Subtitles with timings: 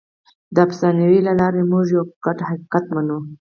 [0.55, 3.17] د افسانو له لارې موږ یو ګډ حقیقت منو.